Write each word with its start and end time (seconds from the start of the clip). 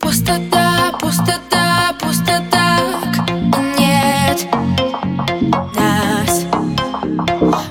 Пустота, 0.00 0.92
пустота, 0.98 1.94
пустота. 2.00 2.78
Нет 3.78 4.46
нас. 5.76 6.46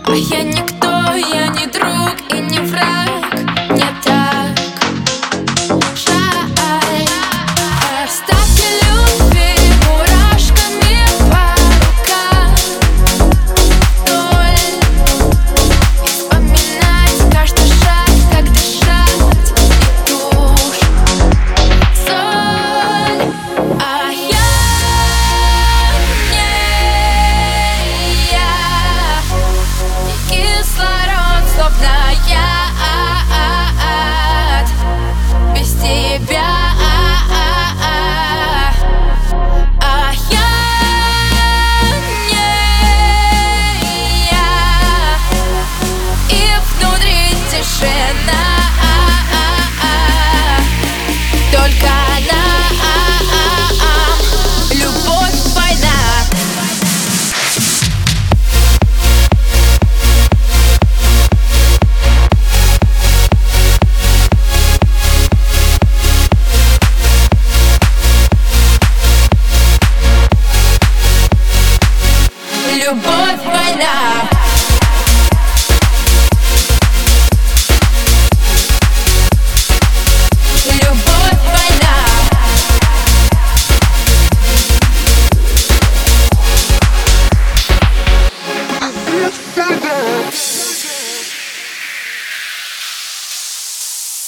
А 0.06 0.16
я 0.16 0.44
никто. 0.44 0.79
любовь 72.90 73.46
война 73.46 74.30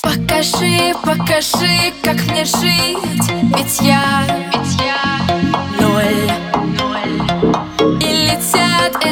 Покажи, 0.03 0.93
покажи, 1.03 1.93
как 2.03 2.15
мне 2.27 2.45
жить, 2.45 3.31
ведь 3.55 3.81
я 3.81 4.50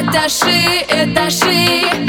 этажи, 0.09 0.85
этажи 0.89 2.08